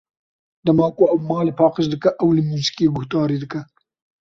[0.65, 3.61] Dema ku ew malê paqij dike, ew li muzîkê guhdarî dike.